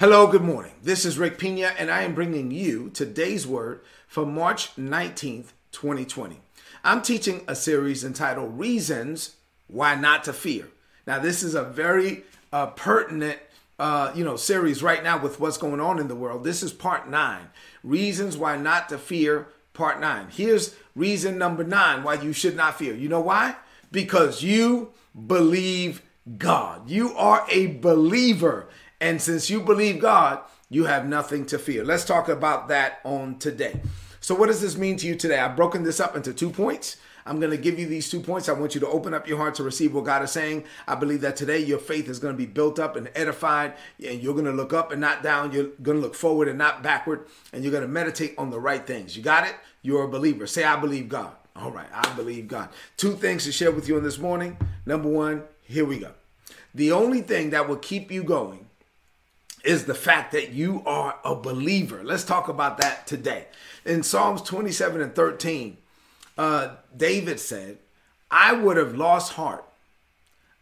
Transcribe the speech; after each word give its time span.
Hello, 0.00 0.26
good 0.26 0.40
morning. 0.40 0.72
This 0.82 1.04
is 1.04 1.18
Rick 1.18 1.36
Pina, 1.36 1.74
and 1.76 1.90
I 1.90 2.04
am 2.04 2.14
bringing 2.14 2.50
you 2.50 2.88
today's 2.88 3.46
word 3.46 3.82
for 4.08 4.24
March 4.24 4.74
19th, 4.76 5.48
2020. 5.72 6.40
I'm 6.82 7.02
teaching 7.02 7.42
a 7.46 7.54
series 7.54 8.02
entitled 8.02 8.58
Reasons 8.58 9.36
Why 9.66 9.94
Not 9.96 10.24
to 10.24 10.32
Fear. 10.32 10.68
Now, 11.06 11.18
this 11.18 11.42
is 11.42 11.54
a 11.54 11.64
very 11.64 12.22
uh, 12.50 12.68
pertinent 12.68 13.40
uh, 13.78 14.10
you 14.14 14.24
know, 14.24 14.36
series 14.36 14.82
right 14.82 15.04
now 15.04 15.22
with 15.22 15.38
what's 15.38 15.58
going 15.58 15.80
on 15.80 15.98
in 15.98 16.08
the 16.08 16.16
world. 16.16 16.44
This 16.44 16.62
is 16.62 16.72
part 16.72 17.10
nine. 17.10 17.50
Reasons 17.84 18.38
why 18.38 18.56
not 18.56 18.88
to 18.88 18.96
fear, 18.96 19.48
part 19.74 20.00
nine. 20.00 20.28
Here's 20.30 20.74
reason 20.96 21.36
number 21.36 21.62
nine 21.62 22.04
why 22.04 22.14
you 22.14 22.32
should 22.32 22.56
not 22.56 22.78
fear. 22.78 22.94
You 22.94 23.10
know 23.10 23.20
why? 23.20 23.56
Because 23.92 24.42
you 24.42 24.94
believe 25.26 26.00
God. 26.38 26.88
You 26.88 27.14
are 27.18 27.46
a 27.50 27.66
believer. 27.66 28.68
And 29.00 29.20
since 29.20 29.48
you 29.48 29.60
believe 29.60 30.00
God, 30.00 30.40
you 30.68 30.84
have 30.84 31.06
nothing 31.06 31.46
to 31.46 31.58
fear. 31.58 31.84
Let's 31.84 32.04
talk 32.04 32.28
about 32.28 32.68
that 32.68 33.00
on 33.04 33.38
today. 33.38 33.80
So, 34.20 34.34
what 34.34 34.46
does 34.46 34.60
this 34.60 34.76
mean 34.76 34.96
to 34.98 35.06
you 35.06 35.16
today? 35.16 35.38
I've 35.38 35.56
broken 35.56 35.82
this 35.82 36.00
up 36.00 36.14
into 36.14 36.32
two 36.32 36.50
points. 36.50 36.96
I'm 37.26 37.38
going 37.38 37.50
to 37.50 37.56
give 37.56 37.78
you 37.78 37.86
these 37.86 38.10
two 38.10 38.20
points. 38.20 38.48
I 38.48 38.52
want 38.52 38.74
you 38.74 38.80
to 38.80 38.88
open 38.88 39.14
up 39.14 39.28
your 39.28 39.36
heart 39.38 39.54
to 39.56 39.62
receive 39.62 39.94
what 39.94 40.04
God 40.04 40.22
is 40.22 40.30
saying. 40.30 40.64
I 40.86 40.94
believe 40.94 41.20
that 41.20 41.36
today 41.36 41.58
your 41.58 41.78
faith 41.78 42.08
is 42.08 42.18
going 42.18 42.34
to 42.34 42.38
be 42.38 42.46
built 42.46 42.78
up 42.78 42.96
and 42.96 43.10
edified, 43.14 43.74
and 44.04 44.22
you're 44.22 44.32
going 44.34 44.46
to 44.46 44.52
look 44.52 44.72
up 44.72 44.92
and 44.92 45.00
not 45.00 45.22
down. 45.22 45.52
You're 45.52 45.68
going 45.82 45.98
to 45.98 46.02
look 46.02 46.14
forward 46.14 46.48
and 46.48 46.58
not 46.58 46.82
backward, 46.82 47.26
and 47.52 47.62
you're 47.62 47.72
going 47.72 47.82
to 47.82 47.88
meditate 47.88 48.34
on 48.38 48.50
the 48.50 48.60
right 48.60 48.86
things. 48.86 49.16
You 49.16 49.22
got 49.22 49.46
it? 49.46 49.54
You're 49.82 50.04
a 50.04 50.08
believer. 50.08 50.46
Say, 50.46 50.64
I 50.64 50.76
believe 50.76 51.08
God. 51.08 51.32
All 51.56 51.70
right, 51.70 51.88
I 51.92 52.14
believe 52.14 52.48
God. 52.48 52.68
Two 52.96 53.12
things 53.12 53.44
to 53.44 53.52
share 53.52 53.72
with 53.72 53.88
you 53.88 53.96
on 53.96 54.02
this 54.02 54.18
morning. 54.18 54.56
Number 54.86 55.08
one, 55.08 55.42
here 55.62 55.84
we 55.84 55.98
go. 55.98 56.12
The 56.74 56.92
only 56.92 57.20
thing 57.20 57.50
that 57.50 57.68
will 57.68 57.76
keep 57.76 58.10
you 58.10 58.22
going 58.22 58.69
is 59.64 59.84
the 59.84 59.94
fact 59.94 60.32
that 60.32 60.52
you 60.52 60.82
are 60.86 61.18
a 61.24 61.34
believer. 61.34 62.02
Let's 62.02 62.24
talk 62.24 62.48
about 62.48 62.78
that 62.78 63.06
today. 63.06 63.46
In 63.84 64.02
Psalms 64.02 64.42
27 64.42 65.00
and 65.00 65.14
13, 65.14 65.76
uh, 66.38 66.76
David 66.96 67.40
said, 67.40 67.78
I 68.30 68.52
would 68.52 68.76
have 68.76 68.94
lost 68.94 69.32
heart 69.32 69.64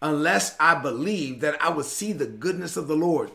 unless 0.00 0.56
I 0.58 0.76
believed 0.76 1.40
that 1.42 1.60
I 1.62 1.70
would 1.70 1.84
see 1.84 2.12
the 2.12 2.26
goodness 2.26 2.76
of 2.76 2.88
the 2.88 2.96
Lord 2.96 3.30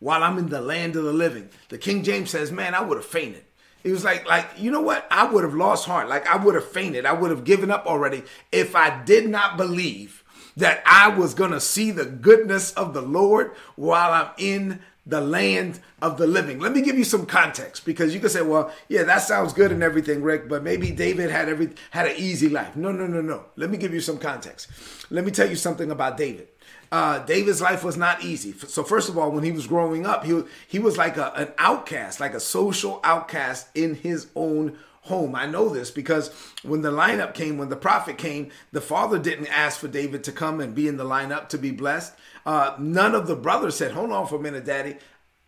while 0.00 0.22
I'm 0.22 0.38
in 0.38 0.48
the 0.48 0.60
land 0.60 0.96
of 0.96 1.04
the 1.04 1.12
living. 1.12 1.48
The 1.68 1.78
King 1.78 2.02
James 2.02 2.30
says, 2.30 2.50
Man, 2.52 2.74
I 2.74 2.80
would 2.80 2.96
have 2.96 3.06
fainted. 3.06 3.44
He 3.82 3.92
was 3.92 4.04
like, 4.04 4.26
like, 4.26 4.46
you 4.58 4.70
know 4.70 4.80
what? 4.80 5.06
I 5.10 5.30
would 5.30 5.44
have 5.44 5.54
lost 5.54 5.86
heart. 5.86 6.08
Like 6.08 6.26
I 6.26 6.36
would 6.36 6.54
have 6.54 6.68
fainted. 6.68 7.06
I 7.06 7.12
would 7.12 7.30
have 7.30 7.44
given 7.44 7.70
up 7.70 7.86
already 7.86 8.22
if 8.50 8.74
I 8.74 9.02
did 9.04 9.28
not 9.28 9.56
believe 9.56 10.24
that 10.56 10.82
I 10.84 11.08
was 11.08 11.34
gonna 11.34 11.60
see 11.60 11.92
the 11.92 12.04
goodness 12.04 12.72
of 12.72 12.92
the 12.92 13.02
Lord 13.02 13.52
while 13.76 14.12
I'm 14.12 14.30
in 14.36 14.80
the 15.08 15.20
land 15.22 15.80
of 16.02 16.18
the 16.18 16.26
living. 16.26 16.60
Let 16.60 16.72
me 16.72 16.82
give 16.82 16.98
you 16.98 17.04
some 17.04 17.24
context 17.24 17.86
because 17.86 18.12
you 18.12 18.20
can 18.20 18.28
say, 18.28 18.42
well, 18.42 18.72
yeah, 18.88 19.04
that 19.04 19.22
sounds 19.22 19.54
good 19.54 19.72
and 19.72 19.82
everything, 19.82 20.22
Rick, 20.22 20.48
but 20.48 20.62
maybe 20.62 20.90
David 20.90 21.30
had 21.30 21.48
every 21.48 21.70
had 21.90 22.06
an 22.06 22.16
easy 22.16 22.50
life. 22.50 22.76
No, 22.76 22.92
no, 22.92 23.06
no, 23.06 23.22
no. 23.22 23.46
Let 23.56 23.70
me 23.70 23.78
give 23.78 23.94
you 23.94 24.00
some 24.00 24.18
context. 24.18 24.68
Let 25.10 25.24
me 25.24 25.30
tell 25.30 25.48
you 25.48 25.56
something 25.56 25.90
about 25.90 26.18
David. 26.18 26.48
Uh, 26.92 27.18
David's 27.20 27.60
life 27.60 27.84
was 27.84 27.96
not 27.96 28.22
easy. 28.22 28.52
So 28.52 28.82
first 28.82 29.08
of 29.08 29.18
all, 29.18 29.30
when 29.30 29.44
he 29.44 29.52
was 29.52 29.66
growing 29.66 30.06
up, 30.06 30.24
he 30.24 30.42
he 30.66 30.78
was 30.78 30.96
like 30.98 31.16
a, 31.16 31.32
an 31.34 31.52
outcast, 31.58 32.20
like 32.20 32.34
a 32.34 32.40
social 32.40 33.00
outcast 33.02 33.68
in 33.74 33.94
his 33.94 34.28
own 34.34 34.78
home. 35.08 35.34
I 35.34 35.46
know 35.46 35.68
this 35.68 35.90
because 35.90 36.30
when 36.62 36.82
the 36.82 36.90
lineup 36.90 37.34
came, 37.34 37.58
when 37.58 37.68
the 37.68 37.76
prophet 37.76 38.16
came, 38.16 38.50
the 38.72 38.80
father 38.80 39.18
didn't 39.18 39.48
ask 39.48 39.80
for 39.80 39.88
David 39.88 40.24
to 40.24 40.32
come 40.32 40.60
and 40.60 40.74
be 40.74 40.88
in 40.88 40.96
the 40.96 41.04
lineup 41.04 41.48
to 41.50 41.58
be 41.58 41.70
blessed. 41.70 42.14
Uh, 42.46 42.74
none 42.78 43.14
of 43.14 43.26
the 43.26 43.36
brothers 43.36 43.76
said, 43.76 43.92
Hold 43.92 44.12
on 44.12 44.26
for 44.26 44.36
a 44.36 44.40
minute, 44.40 44.64
daddy. 44.64 44.96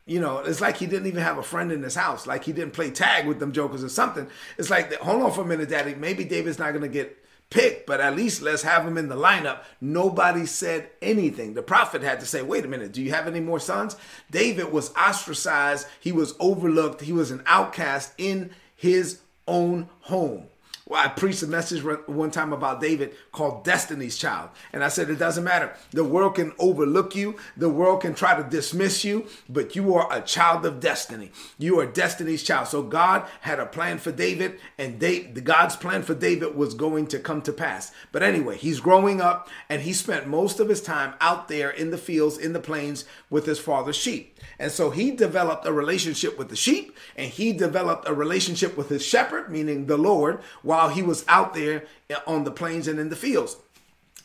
You 0.06 0.20
know, 0.20 0.38
it's 0.38 0.60
like 0.60 0.76
he 0.76 0.86
didn't 0.86 1.06
even 1.06 1.22
have 1.22 1.38
a 1.38 1.42
friend 1.42 1.70
in 1.70 1.82
his 1.82 1.94
house. 1.94 2.26
Like 2.26 2.44
he 2.44 2.52
didn't 2.52 2.72
play 2.72 2.90
tag 2.90 3.26
with 3.26 3.38
them 3.38 3.52
jokers 3.52 3.84
or 3.84 3.88
something. 3.88 4.26
It's 4.58 4.70
like, 4.70 4.92
hold 4.96 5.22
on 5.22 5.32
for 5.32 5.42
a 5.42 5.46
minute, 5.46 5.68
daddy. 5.68 5.94
Maybe 5.94 6.24
David's 6.24 6.58
not 6.58 6.70
going 6.70 6.82
to 6.82 6.88
get 6.88 7.16
picked, 7.50 7.86
but 7.86 8.00
at 8.00 8.16
least 8.16 8.42
let's 8.42 8.62
have 8.62 8.86
him 8.86 8.96
in 8.96 9.08
the 9.08 9.16
lineup. 9.16 9.60
Nobody 9.80 10.46
said 10.46 10.88
anything. 11.02 11.54
The 11.54 11.62
prophet 11.62 12.02
had 12.02 12.20
to 12.20 12.26
say, 12.26 12.42
wait 12.42 12.64
a 12.64 12.68
minute, 12.68 12.92
do 12.92 13.02
you 13.02 13.10
have 13.10 13.26
any 13.26 13.40
more 13.40 13.60
sons? 13.60 13.96
David 14.30 14.72
was 14.72 14.94
ostracized. 14.94 15.86
He 16.00 16.12
was 16.12 16.34
overlooked. 16.38 17.02
He 17.02 17.12
was 17.12 17.30
an 17.30 17.42
outcast 17.46 18.12
in 18.16 18.50
his 18.74 19.20
own 19.50 19.88
home. 20.00 20.46
Well, 20.90 21.00
I 21.00 21.06
preached 21.06 21.44
a 21.44 21.46
message 21.46 21.84
one 22.08 22.32
time 22.32 22.52
about 22.52 22.80
David 22.80 23.14
called 23.30 23.62
Destiny's 23.62 24.18
Child. 24.18 24.50
And 24.72 24.82
I 24.82 24.88
said, 24.88 25.08
it 25.08 25.20
doesn't 25.20 25.44
matter. 25.44 25.72
The 25.92 26.02
world 26.02 26.34
can 26.34 26.52
overlook 26.58 27.14
you, 27.14 27.36
the 27.56 27.68
world 27.68 28.00
can 28.00 28.12
try 28.12 28.34
to 28.36 28.42
dismiss 28.42 29.04
you, 29.04 29.28
but 29.48 29.76
you 29.76 29.94
are 29.94 30.12
a 30.12 30.20
child 30.20 30.66
of 30.66 30.80
destiny. 30.80 31.30
You 31.58 31.78
are 31.78 31.86
Destiny's 31.86 32.42
child. 32.42 32.66
So 32.66 32.82
God 32.82 33.24
had 33.42 33.60
a 33.60 33.66
plan 33.66 33.98
for 33.98 34.10
David, 34.10 34.58
and 34.78 34.98
David, 34.98 35.44
God's 35.44 35.76
plan 35.76 36.02
for 36.02 36.14
David 36.16 36.56
was 36.56 36.74
going 36.74 37.06
to 37.06 37.20
come 37.20 37.40
to 37.42 37.52
pass. 37.52 37.92
But 38.10 38.24
anyway, 38.24 38.56
he's 38.56 38.80
growing 38.80 39.20
up, 39.20 39.48
and 39.68 39.82
he 39.82 39.92
spent 39.92 40.26
most 40.26 40.58
of 40.58 40.68
his 40.68 40.82
time 40.82 41.14
out 41.20 41.46
there 41.46 41.70
in 41.70 41.92
the 41.92 41.98
fields, 41.98 42.36
in 42.36 42.52
the 42.52 42.58
plains 42.58 43.04
with 43.30 43.46
his 43.46 43.60
father's 43.60 43.94
sheep. 43.94 44.36
And 44.58 44.72
so 44.72 44.90
he 44.90 45.12
developed 45.12 45.68
a 45.68 45.72
relationship 45.72 46.36
with 46.36 46.48
the 46.48 46.56
sheep, 46.56 46.96
and 47.14 47.30
he 47.30 47.52
developed 47.52 48.08
a 48.08 48.12
relationship 48.12 48.76
with 48.76 48.88
his 48.88 49.06
shepherd, 49.06 49.52
meaning 49.52 49.86
the 49.86 49.96
Lord, 49.96 50.40
while 50.62 50.79
while 50.80 50.88
he 50.88 51.02
was 51.02 51.26
out 51.28 51.52
there 51.52 51.84
on 52.26 52.44
the 52.44 52.50
plains 52.50 52.88
and 52.88 52.98
in 52.98 53.10
the 53.10 53.16
fields. 53.16 53.54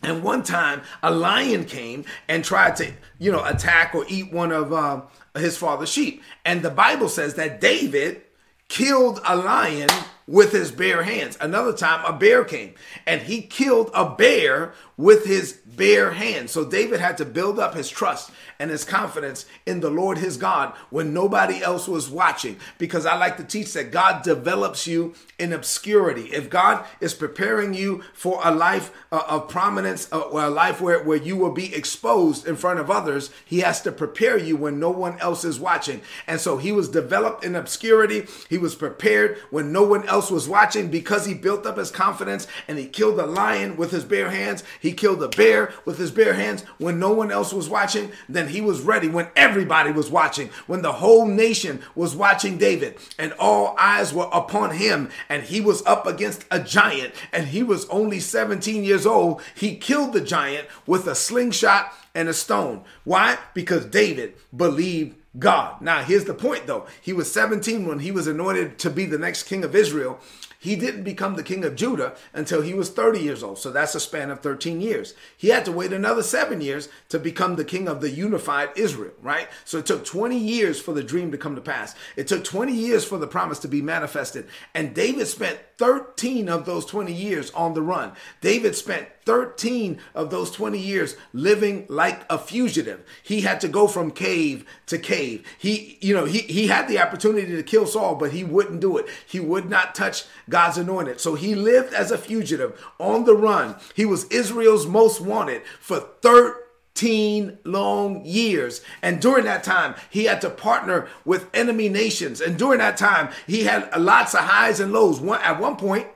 And 0.02 0.24
one 0.24 0.42
time, 0.42 0.84
a 1.04 1.12
lion 1.12 1.66
came 1.66 2.06
and 2.30 2.46
tried 2.46 2.78
to, 2.78 2.94
you 3.20 3.30
know, 3.30 3.44
attack 3.44 3.94
or 3.94 4.06
eat 4.08 4.32
one 4.32 4.54
of 4.54 4.72
uh, 4.72 5.02
his 5.36 5.58
father's 5.58 5.90
sheep. 5.90 6.24
And 6.46 6.62
the 6.62 6.70
Bible 6.70 7.10
says 7.10 7.34
that 7.34 7.60
David 7.60 8.22
killed 8.70 9.20
a 9.26 9.36
lion 9.36 9.90
with 10.28 10.54
his 10.54 10.72
bare 10.72 11.04
hands. 11.04 11.38
Another 11.42 11.74
time, 11.74 12.06
a 12.06 12.18
bear 12.18 12.46
came 12.46 12.74
and 13.06 13.22
he 13.22 13.42
killed 13.42 13.92
a 13.94 14.10
bear 14.10 14.74
with 14.96 15.26
his 15.26 15.54
bare 15.54 16.12
hands. 16.12 16.52
So 16.52 16.64
David 16.64 17.02
had 17.02 17.18
to 17.18 17.26
build 17.26 17.60
up 17.60 17.74
his 17.74 17.90
trust 17.90 18.32
and 18.60 18.72
his 18.72 18.84
confidence 18.84 19.46
in 19.66 19.80
the 19.80 19.90
Lord 19.90 20.18
his 20.18 20.38
God 20.38 20.74
when 20.90 21.14
nobody 21.14 21.62
else 21.62 21.88
was 21.88 22.10
watching. 22.10 22.58
Because 22.78 23.06
I 23.06 23.16
like 23.16 23.38
to 23.38 23.44
teach 23.44 23.74
that 23.74 23.92
God 23.92 24.24
develops 24.24 24.88
you 24.88 25.14
in 25.38 25.54
obscurity. 25.54 26.34
If 26.34 26.50
God 26.50 26.86
is 27.00 27.14
preparing 27.14 27.74
you 27.74 28.04
for 28.14 28.42
a 28.44 28.52
life 28.52 28.92
of 29.12 29.48
prominence 29.48 30.12
or 30.12 30.44
a 30.44 30.50
life 30.50 30.82
where, 30.82 31.04
where 31.04 31.18
you 31.18 31.38
will 31.38 31.52
be 31.52 31.74
exposed 31.74 32.48
in 32.48 32.56
front 32.56 32.80
of 32.80 32.92
others, 32.92 33.30
he 33.46 33.60
has 33.60 33.82
to 33.84 33.92
prepare 33.92 34.38
you 34.38 34.58
when 34.58 34.80
no 34.80 34.90
one 34.90 35.20
else 35.20 35.46
is 35.46 35.60
watching. 35.60 36.02
And 36.28 36.40
so 36.42 36.58
he 36.58 36.72
was 36.72 36.90
developed 36.90 37.46
in 37.46 37.56
obscurity. 37.56 38.26
He 38.50 38.58
was 38.58 38.76
prepared 38.76 39.38
when 39.50 39.72
no 39.72 39.84
one 39.84 40.08
else 40.08 40.26
else 40.26 40.32
was 40.32 40.50
watching 40.50 40.90
because 40.90 41.26
he 41.26 41.34
built 41.34 41.66
up 41.68 41.78
his 41.78 41.92
confidence 41.92 42.48
and 42.68 42.80
he 42.80 42.88
killed 42.88 43.20
a 43.20 43.26
lion 43.26 43.76
with 43.76 43.92
his 43.92 44.04
bare 44.04 44.32
hands. 44.32 44.64
He 44.80 44.94
killed 44.94 45.22
a 45.22 45.28
bear 45.28 45.74
with 45.84 45.98
his 45.98 46.10
bare 46.10 46.34
hands 46.34 46.64
when 46.78 47.00
no 47.00 47.12
one 47.14 47.32
else 47.32 47.54
was 47.54 47.70
watching. 47.70 48.12
Then 48.28 48.45
he 48.50 48.62
was 48.62 48.82
ready 48.82 49.08
when 49.08 49.28
everybody 49.36 49.92
was 49.92 50.10
watching, 50.10 50.50
when 50.68 50.82
the 50.82 50.94
whole 50.94 51.26
nation 51.26 51.82
was 51.96 52.16
watching 52.16 52.58
David 52.58 52.98
and 53.18 53.34
all 53.34 53.76
eyes 53.78 54.14
were 54.14 54.30
upon 54.32 54.76
him 54.76 55.10
and 55.30 55.44
he 55.44 55.62
was 55.62 55.86
up 55.86 56.06
against 56.06 56.46
a 56.52 56.60
giant 56.60 57.14
and 57.32 57.48
he 57.48 57.64
was 57.64 57.88
only 57.90 58.20
17 58.20 58.84
years 58.84 59.06
old. 59.06 59.42
He 59.56 59.78
killed 59.78 60.14
the 60.14 60.22
giant 60.22 60.68
with 60.86 61.08
a 61.08 61.16
slingshot 61.16 61.94
and 62.14 62.30
a 62.30 62.34
stone. 62.34 62.84
Why? 63.04 63.38
Because 63.54 63.86
David 63.86 64.36
believed 64.56 65.16
God. 65.38 65.82
Now, 65.82 66.02
here's 66.02 66.26
the 66.26 66.34
point 66.34 66.68
though. 66.68 66.88
He 67.02 67.14
was 67.14 67.32
17 67.32 67.86
when 67.86 68.00
he 68.00 68.12
was 68.12 68.28
anointed 68.28 68.80
to 68.80 68.90
be 68.90 69.06
the 69.06 69.18
next 69.18 69.44
king 69.44 69.64
of 69.64 69.76
Israel. 69.76 70.20
He 70.66 70.76
didn't 70.76 71.04
become 71.04 71.36
the 71.36 71.44
king 71.44 71.64
of 71.64 71.76
Judah 71.76 72.16
until 72.34 72.64
he 72.64 72.74
was 72.74 72.90
30 72.90 73.20
years 73.20 73.44
old. 73.44 73.60
So 73.60 73.72
that's 73.72 73.94
a 73.94 74.00
span 74.00 74.32
of 74.32 74.40
13 74.40 74.82
years. 74.82 75.14
He 75.38 75.50
had 75.50 75.64
to 75.66 75.72
wait 75.72 75.94
another 75.94 76.24
seven 76.24 76.60
years 76.60 76.90
to 77.10 77.20
become 77.20 77.56
the 77.56 77.64
king 77.64 77.88
of 77.88 78.02
the 78.02 78.10
unified 78.10 78.70
Israel, 78.76 79.14
right? 79.22 79.48
So 79.64 79.78
it 79.78 79.86
took 79.86 80.04
20 80.04 80.36
years 80.36 80.82
for 80.82 80.92
the 80.92 81.04
dream 81.04 81.30
to 81.32 81.38
come 81.38 81.54
to 81.54 81.62
pass. 81.62 81.94
It 82.16 82.28
took 82.28 82.44
20 82.44 82.74
years 82.74 83.06
for 83.06 83.20
the 83.20 83.28
promise 83.28 83.60
to 83.60 83.68
be 83.68 83.84
manifested. 83.84 84.48
And 84.74 84.96
David 84.96 85.28
spent 85.28 85.60
13 85.78 86.50
of 86.50 86.66
those 86.66 86.86
20 86.88 87.14
years 87.14 87.52
on 87.52 87.76
the 87.76 87.84
run. 87.84 88.14
David 88.42 88.76
spent 88.76 89.08
13 89.26 90.00
of 90.14 90.30
those 90.30 90.52
20 90.52 90.78
years 90.80 91.16
living 91.34 91.86
like 91.90 92.26
a 92.30 92.38
fugitive. 92.38 93.04
He 93.24 93.42
had 93.42 93.60
to 93.62 93.68
go 93.68 93.88
from 93.88 94.12
cave 94.12 94.66
to 94.86 94.98
cave. 94.98 95.46
He, 95.58 95.98
you 96.00 96.14
know, 96.14 96.26
he, 96.26 96.40
he 96.40 96.68
had 96.68 96.88
the 96.88 97.00
opportunity 97.00 97.56
to 97.56 97.64
kill 97.64 97.88
Saul, 97.88 98.16
but 98.16 98.32
he 98.32 98.44
wouldn't 98.44 98.82
do 98.82 98.98
it. 98.98 99.08
He 99.26 99.40
would 99.40 99.70
not 99.70 99.96
touch 99.96 100.26
God's 100.56 100.78
anointed. 100.78 101.20
So 101.20 101.36
he 101.36 101.54
lived 101.54 101.94
as 101.94 102.12
a 102.12 102.18
fugitive 102.18 102.82
on 102.98 103.26
the 103.26 103.36
run. 103.36 103.76
He 103.94 104.06
was 104.06 104.24
Israel's 104.26 104.88
most 104.88 105.20
wanted 105.20 105.64
for 105.82 106.00
13 106.00 106.66
13 106.96 107.60
long 107.66 108.24
years. 108.26 108.82
And 109.02 109.22
during 109.22 109.44
that 109.46 109.64
time, 109.64 109.96
he 110.10 110.26
had 110.26 110.40
to 110.42 110.50
partner 110.50 111.10
with 111.26 111.50
enemy 111.54 111.90
nations. 111.90 112.40
And 112.40 112.58
during 112.58 112.80
that 112.80 112.96
time, 112.96 113.34
he 113.46 113.66
had 113.66 113.90
lots 114.00 114.34
of 114.34 114.42
highs 114.42 114.80
and 114.80 114.94
lows. 114.94 115.20
One, 115.20 115.42
at 115.42 115.60
one 115.60 115.76
point, 115.76 116.08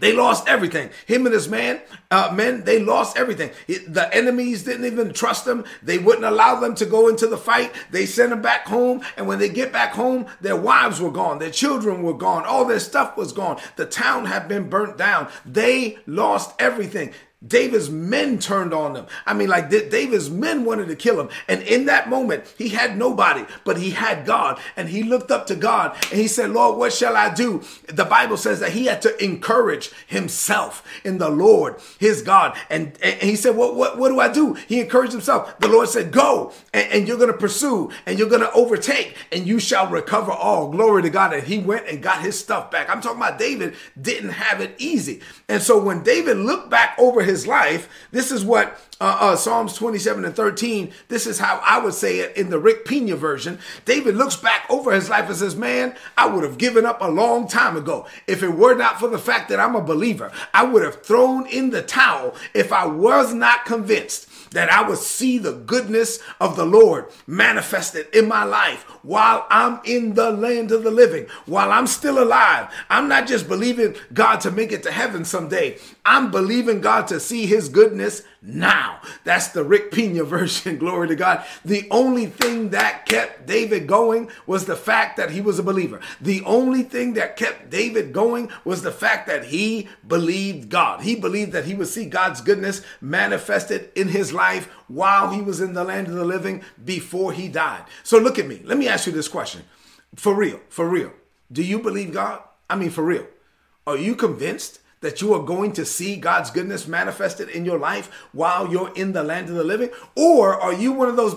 they 0.00 0.12
lost 0.12 0.48
everything. 0.48 0.90
Him 1.06 1.26
and 1.26 1.34
his 1.34 1.48
man 1.48 1.80
uh, 2.10 2.32
men, 2.34 2.64
they 2.64 2.80
lost 2.80 3.16
everything. 3.16 3.50
The 3.68 4.08
enemies 4.12 4.64
didn't 4.64 4.86
even 4.86 5.12
trust 5.12 5.44
them. 5.44 5.64
They 5.82 5.98
wouldn't 5.98 6.24
allow 6.24 6.58
them 6.58 6.74
to 6.76 6.86
go 6.86 7.06
into 7.06 7.28
the 7.28 7.36
fight. 7.36 7.72
They 7.92 8.04
sent 8.06 8.30
them 8.30 8.42
back 8.42 8.66
home. 8.66 9.02
And 9.16 9.28
when 9.28 9.38
they 9.38 9.48
get 9.48 9.72
back 9.72 9.92
home, 9.92 10.26
their 10.40 10.56
wives 10.56 11.00
were 11.00 11.12
gone. 11.12 11.38
Their 11.38 11.50
children 11.50 12.02
were 12.02 12.14
gone. 12.14 12.44
All 12.44 12.64
their 12.64 12.80
stuff 12.80 13.16
was 13.16 13.32
gone. 13.32 13.60
The 13.76 13.86
town 13.86 14.26
had 14.26 14.48
been 14.48 14.68
burnt 14.68 14.96
down. 14.96 15.28
They 15.46 15.98
lost 16.06 16.54
everything. 16.58 17.12
David's 17.46 17.88
men 17.88 18.38
turned 18.38 18.74
on 18.74 18.92
them. 18.92 19.06
I 19.24 19.32
mean, 19.32 19.48
like 19.48 19.70
David's 19.70 20.28
men 20.28 20.66
wanted 20.66 20.88
to 20.88 20.96
kill 20.96 21.18
him. 21.18 21.30
And 21.48 21.62
in 21.62 21.86
that 21.86 22.10
moment, 22.10 22.44
he 22.58 22.68
had 22.68 22.98
nobody, 22.98 23.46
but 23.64 23.78
he 23.78 23.90
had 23.90 24.26
God. 24.26 24.60
And 24.76 24.90
he 24.90 25.02
looked 25.02 25.30
up 25.30 25.46
to 25.46 25.56
God 25.56 25.96
and 26.10 26.20
he 26.20 26.28
said, 26.28 26.50
Lord, 26.50 26.76
what 26.76 26.92
shall 26.92 27.16
I 27.16 27.32
do? 27.32 27.62
The 27.86 28.04
Bible 28.04 28.36
says 28.36 28.60
that 28.60 28.72
he 28.72 28.86
had 28.86 29.00
to 29.02 29.24
encourage 29.24 29.90
himself 30.06 30.86
in 31.02 31.16
the 31.16 31.30
Lord, 31.30 31.76
his 31.98 32.20
God. 32.20 32.58
And, 32.68 32.92
and 33.02 33.22
he 33.22 33.36
said, 33.36 33.56
what, 33.56 33.74
what, 33.74 33.96
what 33.96 34.10
do 34.10 34.20
I 34.20 34.30
do? 34.30 34.52
He 34.52 34.78
encouraged 34.78 35.12
himself. 35.12 35.58
The 35.60 35.68
Lord 35.68 35.88
said, 35.88 36.12
go 36.12 36.52
and, 36.74 36.92
and 36.92 37.08
you're 37.08 37.16
going 37.16 37.32
to 37.32 37.38
pursue 37.38 37.90
and 38.04 38.18
you're 38.18 38.28
going 38.28 38.42
to 38.42 38.52
overtake 38.52 39.16
and 39.32 39.46
you 39.46 39.58
shall 39.60 39.88
recover 39.88 40.30
all. 40.30 40.68
Glory 40.68 41.00
to 41.02 41.10
God. 41.10 41.32
And 41.32 41.44
he 41.44 41.58
went 41.58 41.88
and 41.88 42.02
got 42.02 42.20
his 42.20 42.38
stuff 42.38 42.70
back. 42.70 42.90
I'm 42.90 43.00
talking 43.00 43.16
about 43.16 43.38
David 43.38 43.76
didn't 43.98 44.30
have 44.30 44.60
it 44.60 44.74
easy. 44.76 45.22
And 45.48 45.62
so 45.62 45.82
when 45.82 46.02
David 46.02 46.36
looked 46.36 46.68
back 46.68 46.94
over 46.98 47.29
his 47.30 47.46
life. 47.46 47.88
This 48.10 48.30
is 48.30 48.44
what 48.44 48.78
uh, 49.00 49.16
uh, 49.18 49.36
Psalms 49.36 49.74
27 49.74 50.26
and 50.26 50.36
13, 50.36 50.92
this 51.08 51.26
is 51.26 51.38
how 51.38 51.62
I 51.64 51.78
would 51.78 51.94
say 51.94 52.18
it 52.18 52.36
in 52.36 52.50
the 52.50 52.58
Rick 52.58 52.84
Pina 52.84 53.16
version. 53.16 53.58
David 53.86 54.14
looks 54.14 54.36
back 54.36 54.66
over 54.68 54.92
his 54.92 55.08
life 55.08 55.26
and 55.28 55.36
says, 55.36 55.56
Man, 55.56 55.94
I 56.18 56.26
would 56.26 56.44
have 56.44 56.58
given 56.58 56.84
up 56.84 57.00
a 57.00 57.08
long 57.08 57.48
time 57.48 57.76
ago. 57.76 58.06
If 58.26 58.42
it 58.42 58.50
were 58.50 58.74
not 58.74 59.00
for 59.00 59.08
the 59.08 59.18
fact 59.18 59.48
that 59.48 59.60
I'm 59.60 59.74
a 59.74 59.80
believer, 59.80 60.30
I 60.52 60.64
would 60.64 60.82
have 60.82 61.02
thrown 61.02 61.46
in 61.46 61.70
the 61.70 61.82
towel 61.82 62.34
if 62.52 62.72
I 62.72 62.84
was 62.84 63.32
not 63.32 63.64
convinced 63.64 64.29
that 64.50 64.70
I 64.72 64.88
would 64.88 64.98
see 64.98 65.38
the 65.38 65.52
goodness 65.52 66.18
of 66.40 66.56
the 66.56 66.64
Lord 66.64 67.06
manifested 67.26 68.06
in 68.14 68.28
my 68.28 68.44
life 68.44 68.82
while 69.02 69.46
I'm 69.50 69.80
in 69.84 70.14
the 70.14 70.30
land 70.30 70.72
of 70.72 70.82
the 70.82 70.90
living, 70.90 71.26
while 71.46 71.70
I'm 71.72 71.86
still 71.86 72.22
alive. 72.22 72.72
I'm 72.88 73.08
not 73.08 73.26
just 73.26 73.48
believing 73.48 73.94
God 74.12 74.40
to 74.40 74.50
make 74.50 74.72
it 74.72 74.82
to 74.84 74.92
heaven 74.92 75.24
someday. 75.24 75.78
I'm 76.04 76.30
believing 76.30 76.80
God 76.80 77.06
to 77.08 77.20
see 77.20 77.46
his 77.46 77.68
goodness 77.68 78.22
now. 78.42 79.00
That's 79.24 79.48
the 79.48 79.64
Rick 79.64 79.92
Pina 79.92 80.24
version. 80.24 80.78
Glory 80.78 81.08
to 81.08 81.16
God. 81.16 81.44
The 81.64 81.86
only 81.90 82.26
thing 82.26 82.70
that 82.70 83.06
kept 83.06 83.46
David 83.46 83.86
going 83.86 84.30
was 84.46 84.64
the 84.64 84.76
fact 84.76 85.16
that 85.16 85.30
he 85.30 85.40
was 85.40 85.58
a 85.58 85.62
believer. 85.62 86.00
The 86.20 86.42
only 86.44 86.82
thing 86.82 87.14
that 87.14 87.36
kept 87.36 87.70
David 87.70 88.12
going 88.12 88.50
was 88.64 88.82
the 88.82 88.92
fact 88.92 89.26
that 89.26 89.46
he 89.46 89.88
believed 90.06 90.68
God. 90.68 91.02
He 91.02 91.16
believed 91.16 91.52
that 91.52 91.64
he 91.64 91.74
would 91.74 91.88
see 91.88 92.06
God's 92.06 92.40
goodness 92.40 92.82
manifested 93.00 93.90
in 93.94 94.08
his 94.08 94.32
life 94.32 94.68
while 94.88 95.30
he 95.30 95.40
was 95.40 95.60
in 95.60 95.74
the 95.74 95.84
land 95.84 96.08
of 96.08 96.14
the 96.14 96.24
living 96.24 96.62
before 96.84 97.32
he 97.32 97.48
died. 97.48 97.84
So 98.02 98.18
look 98.18 98.38
at 98.38 98.46
me. 98.46 98.60
Let 98.64 98.78
me 98.78 98.88
ask 98.88 99.06
you 99.06 99.12
this 99.12 99.28
question. 99.28 99.62
For 100.16 100.34
real, 100.34 100.60
for 100.68 100.88
real. 100.88 101.12
Do 101.52 101.62
you 101.62 101.78
believe 101.78 102.12
God? 102.12 102.42
I 102.68 102.76
mean, 102.76 102.90
for 102.90 103.04
real. 103.04 103.26
Are 103.86 103.96
you 103.96 104.14
convinced 104.14 104.80
that 105.00 105.20
you 105.20 105.32
are 105.34 105.42
going 105.42 105.72
to 105.72 105.84
see 105.84 106.16
God's 106.16 106.50
goodness 106.50 106.86
manifested 106.86 107.48
in 107.48 107.64
your 107.64 107.78
life 107.78 108.10
while 108.32 108.70
you're 108.70 108.92
in 108.94 109.12
the 109.12 109.22
land 109.22 109.48
of 109.48 109.54
the 109.54 109.64
living? 109.64 109.90
Or 110.14 110.60
are 110.60 110.72
you 110.72 110.92
one 110.92 111.08
of 111.08 111.16
those, 111.16 111.34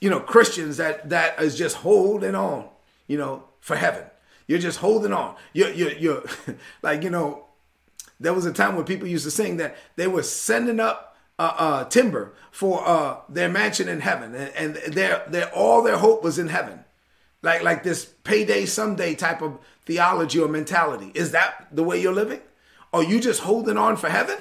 you 0.00 0.10
know, 0.10 0.20
Christians 0.20 0.76
that 0.76 1.10
that 1.10 1.40
is 1.40 1.56
just 1.56 1.76
holding 1.76 2.34
on, 2.34 2.68
you 3.06 3.18
know, 3.18 3.44
for 3.60 3.76
heaven? 3.76 4.04
You're 4.46 4.58
just 4.58 4.78
holding 4.78 5.12
on. 5.12 5.36
You're, 5.52 5.70
you're, 5.70 5.92
you're 5.92 6.24
like, 6.82 7.02
you 7.02 7.10
know, 7.10 7.44
there 8.18 8.34
was 8.34 8.46
a 8.46 8.52
time 8.52 8.76
when 8.76 8.84
people 8.84 9.08
used 9.08 9.24
to 9.24 9.30
sing 9.30 9.56
that 9.56 9.76
they 9.96 10.06
were 10.06 10.22
sending 10.22 10.78
up 10.78 11.16
uh, 11.38 11.54
uh, 11.56 11.84
timber 11.84 12.34
for 12.50 12.86
uh, 12.86 13.16
their 13.28 13.48
mansion 13.48 13.88
in 13.88 14.00
heaven, 14.00 14.34
and, 14.34 14.76
and 14.76 14.92
their, 14.92 15.24
their 15.28 15.48
all 15.54 15.82
their 15.82 15.96
hope 15.96 16.22
was 16.22 16.38
in 16.38 16.48
heaven, 16.48 16.84
like 17.42 17.62
like 17.62 17.82
this 17.82 18.04
payday 18.24 18.66
someday 18.66 19.14
type 19.14 19.40
of 19.40 19.58
theology 19.86 20.38
or 20.38 20.48
mentality. 20.48 21.10
Is 21.14 21.30
that 21.30 21.68
the 21.72 21.82
way 21.82 22.00
you're 22.00 22.12
living? 22.12 22.40
Are 22.92 23.02
you 23.02 23.20
just 23.20 23.42
holding 23.42 23.76
on 23.76 23.96
for 23.96 24.08
heaven? 24.08 24.38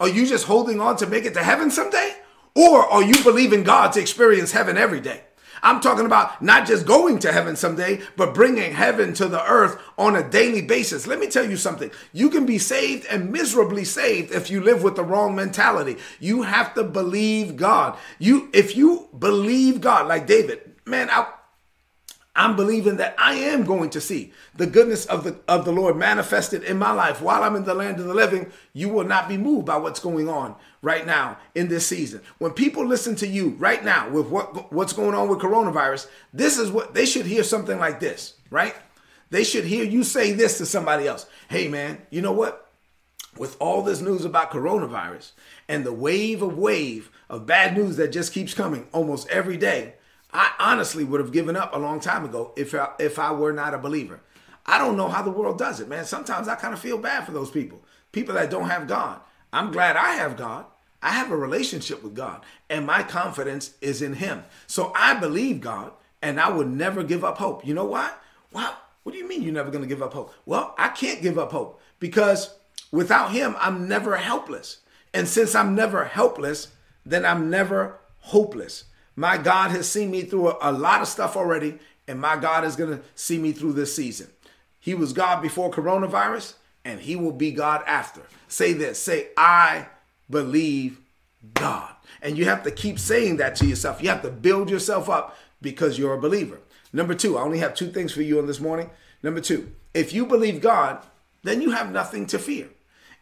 Are 0.00 0.08
you 0.08 0.26
just 0.26 0.46
holding 0.46 0.80
on 0.80 0.96
to 0.96 1.06
make 1.06 1.24
it 1.24 1.34
to 1.34 1.42
heaven 1.42 1.70
someday? 1.70 2.16
Or 2.54 2.80
are 2.80 3.02
you 3.02 3.22
believing 3.22 3.62
God 3.62 3.92
to 3.92 4.00
experience 4.00 4.52
heaven 4.52 4.76
every 4.76 5.00
day? 5.00 5.22
I'm 5.64 5.80
talking 5.80 6.06
about 6.06 6.42
not 6.42 6.66
just 6.66 6.86
going 6.86 7.20
to 7.20 7.32
heaven 7.32 7.54
someday, 7.54 8.00
but 8.16 8.34
bringing 8.34 8.72
heaven 8.72 9.14
to 9.14 9.28
the 9.28 9.44
earth 9.48 9.80
on 9.96 10.16
a 10.16 10.28
daily 10.28 10.60
basis. 10.60 11.06
Let 11.06 11.20
me 11.20 11.28
tell 11.28 11.48
you 11.48 11.56
something. 11.56 11.92
You 12.12 12.30
can 12.30 12.44
be 12.44 12.58
saved 12.58 13.06
and 13.06 13.30
miserably 13.30 13.84
saved 13.84 14.32
if 14.32 14.50
you 14.50 14.60
live 14.60 14.82
with 14.82 14.96
the 14.96 15.04
wrong 15.04 15.36
mentality. 15.36 15.98
You 16.18 16.42
have 16.42 16.74
to 16.74 16.82
believe 16.82 17.56
God. 17.56 17.96
You 18.18 18.50
if 18.52 18.76
you 18.76 19.08
believe 19.16 19.80
God 19.80 20.08
like 20.08 20.26
David, 20.26 20.72
man, 20.84 21.08
I 21.10 21.28
I'm 22.34 22.56
believing 22.56 22.96
that 22.96 23.14
I 23.18 23.34
am 23.34 23.64
going 23.64 23.90
to 23.90 24.00
see 24.00 24.32
the 24.56 24.66
goodness 24.66 25.04
of 25.04 25.24
the 25.24 25.36
of 25.46 25.66
the 25.66 25.72
Lord 25.72 25.96
manifested 25.96 26.62
in 26.62 26.78
my 26.78 26.92
life 26.92 27.20
while 27.20 27.42
I'm 27.42 27.56
in 27.56 27.64
the 27.64 27.74
land 27.74 28.00
of 28.00 28.06
the 28.06 28.14
living. 28.14 28.50
You 28.72 28.88
will 28.88 29.04
not 29.04 29.28
be 29.28 29.36
moved 29.36 29.66
by 29.66 29.76
what's 29.76 30.00
going 30.00 30.30
on 30.30 30.54
right 30.80 31.04
now 31.04 31.36
in 31.54 31.68
this 31.68 31.86
season. 31.86 32.22
When 32.38 32.52
people 32.52 32.86
listen 32.86 33.16
to 33.16 33.26
you 33.26 33.50
right 33.58 33.84
now 33.84 34.08
with 34.08 34.28
what 34.28 34.72
what's 34.72 34.94
going 34.94 35.14
on 35.14 35.28
with 35.28 35.40
coronavirus, 35.40 36.08
this 36.32 36.56
is 36.56 36.70
what 36.70 36.94
they 36.94 37.04
should 37.04 37.26
hear 37.26 37.42
something 37.42 37.78
like 37.78 38.00
this, 38.00 38.34
right? 38.50 38.74
They 39.28 39.44
should 39.44 39.64
hear 39.64 39.84
you 39.84 40.02
say 40.02 40.32
this 40.32 40.56
to 40.58 40.66
somebody 40.66 41.06
else. 41.06 41.26
Hey 41.48 41.68
man, 41.68 42.00
you 42.08 42.22
know 42.22 42.32
what? 42.32 42.70
With 43.36 43.56
all 43.60 43.82
this 43.82 44.00
news 44.00 44.24
about 44.24 44.50
coronavirus 44.50 45.32
and 45.68 45.84
the 45.84 45.92
wave 45.92 46.40
of 46.42 46.56
wave 46.56 47.10
of 47.28 47.46
bad 47.46 47.76
news 47.76 47.96
that 47.96 48.12
just 48.12 48.32
keeps 48.32 48.54
coming 48.54 48.86
almost 48.92 49.28
every 49.28 49.56
day, 49.58 49.94
I 50.32 50.52
honestly 50.58 51.04
would 51.04 51.20
have 51.20 51.32
given 51.32 51.56
up 51.56 51.74
a 51.74 51.78
long 51.78 52.00
time 52.00 52.24
ago 52.24 52.52
if 52.56 52.74
I, 52.74 52.90
if 52.98 53.18
I 53.18 53.32
were 53.32 53.52
not 53.52 53.74
a 53.74 53.78
believer. 53.78 54.20
I 54.64 54.78
don't 54.78 54.96
know 54.96 55.08
how 55.08 55.22
the 55.22 55.30
world 55.30 55.58
does 55.58 55.80
it, 55.80 55.88
man. 55.88 56.04
Sometimes 56.04 56.48
I 56.48 56.54
kind 56.54 56.72
of 56.72 56.80
feel 56.80 56.98
bad 56.98 57.26
for 57.26 57.32
those 57.32 57.50
people, 57.50 57.82
people 58.12 58.34
that 58.34 58.50
don't 58.50 58.70
have 58.70 58.86
God. 58.86 59.20
I'm 59.52 59.72
glad 59.72 59.96
I 59.96 60.14
have 60.14 60.36
God. 60.36 60.66
I 61.02 61.10
have 61.10 61.32
a 61.32 61.36
relationship 61.36 62.02
with 62.02 62.14
God, 62.14 62.44
and 62.70 62.86
my 62.86 63.02
confidence 63.02 63.74
is 63.80 64.02
in 64.02 64.14
Him. 64.14 64.44
So 64.68 64.92
I 64.94 65.14
believe 65.14 65.60
God, 65.60 65.92
and 66.22 66.40
I 66.40 66.48
would 66.48 66.68
never 66.68 67.02
give 67.02 67.24
up 67.24 67.38
hope. 67.38 67.66
You 67.66 67.74
know 67.74 67.84
why? 67.84 68.12
Wow. 68.52 68.76
What 69.02 69.12
do 69.12 69.18
you 69.18 69.26
mean 69.26 69.42
you're 69.42 69.52
never 69.52 69.72
going 69.72 69.82
to 69.82 69.88
give 69.88 70.02
up 70.02 70.12
hope? 70.12 70.32
Well, 70.46 70.76
I 70.78 70.88
can't 70.88 71.20
give 71.20 71.38
up 71.38 71.50
hope 71.50 71.80
because 71.98 72.54
without 72.92 73.32
Him, 73.32 73.56
I'm 73.58 73.88
never 73.88 74.16
helpless. 74.16 74.78
And 75.12 75.26
since 75.26 75.56
I'm 75.56 75.74
never 75.74 76.04
helpless, 76.04 76.68
then 77.04 77.26
I'm 77.26 77.50
never 77.50 77.98
hopeless. 78.20 78.84
My 79.16 79.36
God 79.38 79.70
has 79.70 79.88
seen 79.88 80.10
me 80.10 80.22
through 80.22 80.56
a, 80.60 80.72
lot 80.72 81.02
of 81.02 81.08
stuff 81.08 81.36
already, 81.36 81.78
and 82.08 82.20
my 82.20 82.36
God 82.36 82.64
is 82.64 82.76
going 82.76 82.90
to 82.90 83.02
see 83.14 83.38
me 83.38 83.52
through 83.52 83.74
this 83.74 83.94
season. 83.94 84.28
He 84.80 84.94
was 84.94 85.12
God 85.12 85.42
before 85.42 85.70
coronavirus, 85.70 86.54
and 86.84 87.00
He 87.00 87.14
will 87.16 87.32
be 87.32 87.52
God 87.52 87.82
after. 87.86 88.22
Say 88.48 88.72
this 88.72 88.98
say, 88.98 89.28
I 89.36 89.86
believe 90.28 90.98
God. 91.54 91.94
And 92.20 92.38
you 92.38 92.44
have 92.46 92.62
to 92.64 92.70
keep 92.70 92.98
saying 92.98 93.36
that 93.38 93.56
to 93.56 93.66
yourself. 93.66 94.02
You 94.02 94.08
have 94.08 94.22
to 94.22 94.30
build 94.30 94.70
yourself 94.70 95.08
up 95.08 95.36
because 95.60 95.98
you're 95.98 96.14
a 96.14 96.20
believer. 96.20 96.58
Number 96.92 97.14
two, 97.14 97.38
I 97.38 97.42
only 97.42 97.58
have 97.58 97.74
two 97.74 97.90
things 97.90 98.12
for 98.12 98.22
you 98.22 98.38
on 98.38 98.46
this 98.46 98.60
morning. 98.60 98.90
Number 99.22 99.40
two, 99.40 99.72
if 99.94 100.12
you 100.12 100.26
believe 100.26 100.60
God, 100.60 101.04
then 101.42 101.60
you 101.60 101.70
have 101.70 101.90
nothing 101.90 102.26
to 102.28 102.38
fear. 102.38 102.68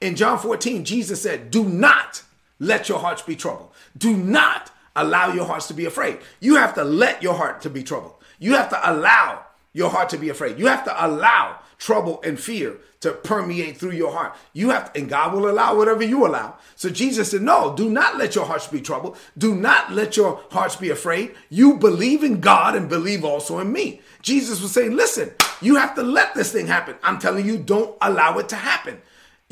In 0.01 0.17
John 0.17 0.39
14, 0.39 0.85
Jesus 0.85 1.23
said, 1.23 1.51
Do 1.51 1.65
not 1.65 2.23
let 2.59 2.89
your 2.89 2.99
hearts 2.99 3.23
be 3.23 3.37
troubled. 3.37 3.71
Do 3.97 4.17
not 4.17 4.71
allow 5.03 5.33
your 5.33 5.47
hearts 5.47 5.69
to 5.69 5.75
be 5.75 5.87
afraid. 5.87 6.19
You 6.41 6.57
have 6.57 6.75
to 6.75 6.85
let 6.85 7.23
your 7.23 7.35
heart 7.35 7.63
to 7.63 7.71
be 7.71 7.83
troubled. 7.83 8.15
You 8.39 8.55
have 8.55 8.71
to 8.71 8.91
allow 8.91 9.45
your 9.73 9.91
heart 9.91 10.09
to 10.11 10.19
be 10.19 10.29
afraid. 10.29 10.59
You 10.59 10.67
have 10.67 10.85
to 10.85 11.07
allow 11.07 11.59
trouble 11.79 12.21
and 12.23 12.39
fear 12.39 12.77
to 13.01 13.13
permeate 13.13 13.79
through 13.79 13.93
your 13.93 14.13
heart. 14.13 14.37
You 14.53 14.71
have 14.71 14.93
to, 14.93 15.01
and 15.01 15.09
God 15.09 15.33
will 15.33 15.49
allow 15.49 15.75
whatever 15.75 16.05
you 16.05 16.27
allow. 16.27 16.57
So 16.77 16.91
Jesus 16.91 17.31
said, 17.31 17.41
No, 17.41 17.75
do 17.75 17.89
not 17.89 18.19
let 18.19 18.35
your 18.35 18.45
hearts 18.45 18.67
be 18.67 18.81
troubled. 18.81 19.17
Do 19.37 19.55
not 19.55 19.91
let 19.91 20.17
your 20.17 20.43
hearts 20.51 20.77
be 20.77 20.91
afraid. 20.91 21.35
You 21.49 21.79
believe 21.79 22.23
in 22.23 22.41
God 22.41 22.77
and 22.77 22.89
believe 22.89 23.25
also 23.25 23.59
in 23.59 23.73
me. 23.73 24.03
Jesus 24.21 24.61
was 24.61 24.73
saying, 24.73 24.93
Listen, 24.93 25.31
you 25.63 25.77
have 25.77 25.95
to 25.95 26.03
let 26.03 26.35
this 26.35 26.53
thing 26.53 26.67
happen. 26.67 26.97
I'm 27.03 27.19
telling 27.19 27.47
you, 27.47 27.57
don't 27.57 27.97
allow 28.03 28.39
it 28.39 28.51
to 28.51 28.57
happen. 28.57 29.01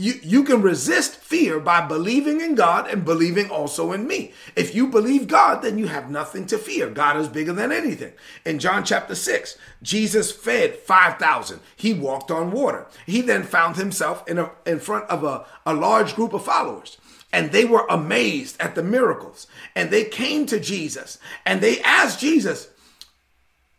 You, 0.00 0.14
you 0.22 0.44
can 0.44 0.62
resist 0.62 1.16
fear 1.16 1.58
by 1.58 1.84
believing 1.84 2.40
in 2.40 2.54
God 2.54 2.88
and 2.88 3.04
believing 3.04 3.50
also 3.50 3.90
in 3.90 4.06
me. 4.06 4.32
If 4.54 4.72
you 4.72 4.86
believe 4.86 5.26
God, 5.26 5.60
then 5.60 5.76
you 5.76 5.88
have 5.88 6.08
nothing 6.08 6.46
to 6.46 6.56
fear. 6.56 6.88
God 6.88 7.16
is 7.16 7.26
bigger 7.26 7.52
than 7.52 7.72
anything. 7.72 8.12
In 8.44 8.60
John 8.60 8.84
chapter 8.84 9.16
6, 9.16 9.58
Jesus 9.82 10.30
fed 10.30 10.76
5,000. 10.76 11.58
He 11.74 11.94
walked 11.94 12.30
on 12.30 12.52
water. 12.52 12.86
He 13.06 13.22
then 13.22 13.42
found 13.42 13.74
himself 13.74 14.22
in, 14.28 14.38
a, 14.38 14.52
in 14.64 14.78
front 14.78 15.04
of 15.10 15.24
a, 15.24 15.44
a 15.66 15.74
large 15.74 16.14
group 16.14 16.32
of 16.32 16.44
followers. 16.44 16.96
And 17.32 17.50
they 17.50 17.64
were 17.64 17.84
amazed 17.90 18.56
at 18.60 18.76
the 18.76 18.84
miracles. 18.84 19.48
And 19.74 19.90
they 19.90 20.04
came 20.04 20.46
to 20.46 20.60
Jesus 20.60 21.18
and 21.44 21.60
they 21.60 21.80
asked 21.82 22.20
Jesus, 22.20 22.68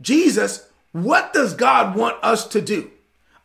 Jesus, 0.01 0.67
what 0.91 1.31
does 1.31 1.53
God 1.53 1.95
want 1.95 2.21
us 2.21 2.45
to 2.49 2.59
do? 2.59 2.91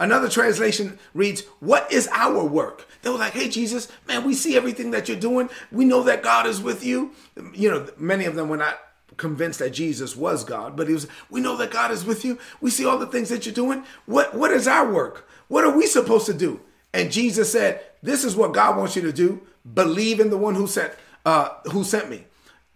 Another 0.00 0.28
translation 0.28 0.98
reads, 1.12 1.42
What 1.60 1.90
is 1.92 2.08
our 2.12 2.44
work? 2.44 2.86
They 3.02 3.10
were 3.10 3.18
like, 3.18 3.32
Hey, 3.32 3.48
Jesus, 3.48 3.88
man, 4.08 4.24
we 4.24 4.34
see 4.34 4.56
everything 4.56 4.90
that 4.90 5.08
you're 5.08 5.18
doing. 5.18 5.48
We 5.70 5.84
know 5.84 6.02
that 6.02 6.22
God 6.22 6.46
is 6.46 6.60
with 6.60 6.84
you. 6.84 7.12
You 7.52 7.70
know, 7.70 7.86
many 7.96 8.24
of 8.24 8.34
them 8.34 8.48
were 8.48 8.56
not 8.56 8.78
convinced 9.16 9.60
that 9.60 9.70
Jesus 9.70 10.16
was 10.16 10.44
God, 10.44 10.76
but 10.76 10.88
he 10.88 10.94
was, 10.94 11.06
We 11.30 11.40
know 11.40 11.56
that 11.56 11.70
God 11.70 11.90
is 11.90 12.04
with 12.04 12.24
you. 12.24 12.38
We 12.60 12.70
see 12.70 12.84
all 12.84 12.98
the 12.98 13.06
things 13.06 13.28
that 13.28 13.46
you're 13.46 13.54
doing. 13.54 13.84
What, 14.06 14.34
what 14.34 14.50
is 14.50 14.66
our 14.66 14.90
work? 14.90 15.28
What 15.48 15.64
are 15.64 15.76
we 15.76 15.86
supposed 15.86 16.26
to 16.26 16.34
do? 16.34 16.60
And 16.92 17.12
Jesus 17.12 17.50
said, 17.50 17.80
This 18.02 18.24
is 18.24 18.36
what 18.36 18.52
God 18.52 18.76
wants 18.76 18.96
you 18.96 19.02
to 19.02 19.12
do. 19.12 19.42
Believe 19.74 20.20
in 20.20 20.30
the 20.30 20.36
one 20.36 20.54
who 20.54 20.66
sent, 20.66 20.92
uh, 21.24 21.50
who 21.70 21.84
sent 21.84 22.10
me. 22.10 22.24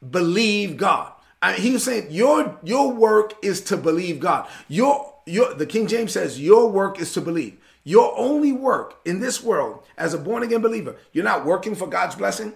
Believe 0.09 0.77
God. 0.77 1.13
I 1.41 1.53
he 1.55 1.73
was 1.73 1.85
saying, 1.85 2.11
Your 2.11 2.59
your 2.63 2.93
work 2.93 3.35
is 3.43 3.61
to 3.63 3.77
believe 3.77 4.21
God. 4.21 4.49
Your 4.69 5.15
your 5.29 5.55
the 5.55 5.67
King 5.67 5.87
James 5.87 6.13
says 6.13 6.41
your 6.41 6.71
work 6.71 7.01
is 7.01 7.13
to 7.13 7.21
believe. 7.21 7.59
Your 7.85 8.13
only 8.19 8.53
work 8.53 9.01
in 9.05 9.21
this 9.21 9.43
world 9.43 9.83
as 9.97 10.13
a 10.13 10.19
born 10.19 10.43
again 10.43 10.61
believer, 10.61 10.97
you're 11.13 11.25
not 11.25 11.47
working 11.47 11.75
for 11.75 11.87
God's 11.87 12.17
blessing. 12.17 12.53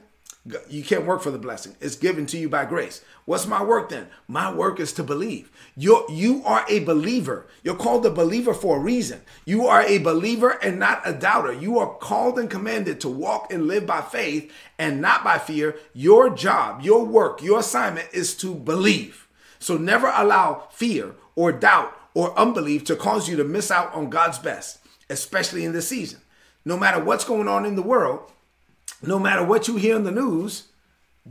You 0.68 0.82
can't 0.82 1.06
work 1.06 1.22
for 1.22 1.30
the 1.30 1.38
blessing. 1.38 1.76
It's 1.80 1.94
given 1.94 2.26
to 2.26 2.36
you 2.36 2.48
by 2.48 2.64
grace. 2.64 3.04
What's 3.26 3.46
my 3.46 3.62
work 3.62 3.90
then? 3.90 4.08
My 4.26 4.52
work 4.52 4.80
is 4.80 4.92
to 4.94 5.04
believe. 5.04 5.52
You 5.76 6.04
you 6.10 6.42
are 6.44 6.64
a 6.68 6.80
believer. 6.80 7.46
You're 7.62 7.76
called 7.76 8.04
a 8.04 8.10
believer 8.10 8.52
for 8.52 8.76
a 8.76 8.80
reason. 8.80 9.20
You 9.44 9.66
are 9.68 9.82
a 9.82 9.98
believer 9.98 10.58
and 10.60 10.80
not 10.80 11.00
a 11.04 11.12
doubter. 11.12 11.52
You 11.52 11.78
are 11.78 11.94
called 11.94 12.40
and 12.40 12.50
commanded 12.50 13.00
to 13.00 13.08
walk 13.08 13.52
and 13.52 13.68
live 13.68 13.86
by 13.86 14.00
faith 14.00 14.52
and 14.80 15.00
not 15.00 15.22
by 15.22 15.38
fear. 15.38 15.76
Your 15.94 16.28
job, 16.28 16.82
your 16.82 17.04
work, 17.04 17.40
your 17.40 17.60
assignment 17.60 18.08
is 18.12 18.34
to 18.38 18.52
believe. 18.52 19.28
So 19.60 19.76
never 19.76 20.12
allow 20.12 20.66
fear 20.72 21.14
or 21.36 21.52
doubt 21.52 21.96
or 22.14 22.38
unbelief 22.38 22.84
to 22.84 22.96
cause 22.96 23.28
you 23.28 23.36
to 23.36 23.44
miss 23.44 23.70
out 23.70 23.94
on 23.94 24.10
God's 24.10 24.38
best, 24.38 24.78
especially 25.08 25.64
in 25.64 25.72
this 25.72 25.88
season. 25.88 26.20
No 26.64 26.76
matter 26.76 27.02
what's 27.02 27.24
going 27.24 27.48
on 27.48 27.64
in 27.64 27.74
the 27.76 27.82
world, 27.82 28.30
no 29.02 29.18
matter 29.18 29.44
what 29.44 29.68
you 29.68 29.76
hear 29.76 29.96
in 29.96 30.04
the 30.04 30.10
news, 30.12 30.68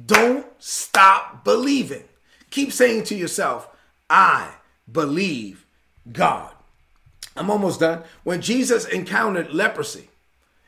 don't 0.06 0.46
stop 0.60 1.44
believing. 1.44 2.04
Keep 2.50 2.72
saying 2.74 3.04
to 3.06 3.16
yourself, 3.16 3.70
I 4.10 4.56
believe 4.92 5.66
God. 6.12 6.52
I'm 7.36 7.50
almost 7.50 7.80
done. 7.80 8.04
When 8.24 8.42
Jesus 8.42 8.86
encountered 8.86 9.54
leprosy, 9.54 10.10